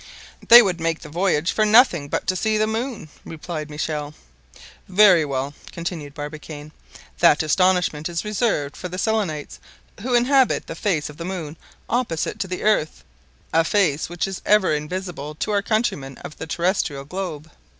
"They 0.47 0.63
would 0.63 0.79
make 0.81 1.01
the 1.01 1.09
voyage 1.09 1.51
for 1.51 1.63
nothing 1.63 2.07
but 2.07 2.25
to 2.25 2.35
see 2.35 2.57
the 2.57 2.65
moon!" 2.65 3.09
replied 3.23 3.69
Michel. 3.69 4.15
"Very 4.87 5.23
well!" 5.23 5.53
continued 5.71 6.15
Barbicane, 6.15 6.71
"that 7.19 7.43
astonishment 7.43 8.09
is 8.09 8.25
reserved 8.25 8.75
for 8.75 8.87
the 8.89 8.97
Selenites 8.97 9.59
who 10.01 10.15
inhabit 10.15 10.65
the 10.65 10.73
face 10.73 11.07
of 11.07 11.17
the 11.17 11.23
moon 11.25 11.55
opposite 11.87 12.39
to 12.39 12.47
the 12.47 12.63
earth, 12.63 13.03
a 13.53 13.63
face 13.63 14.09
which 14.09 14.27
is 14.27 14.41
ever 14.43 14.73
invisible 14.73 15.35
to 15.35 15.51
our 15.51 15.61
countrymen 15.61 16.17
of 16.25 16.35
the 16.39 16.47
terrestrial 16.47 17.05
globe." 17.05 17.51